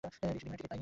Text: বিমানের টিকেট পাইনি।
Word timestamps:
বিমানের 0.03 0.37
টিকেট 0.41 0.67
পাইনি। 0.69 0.79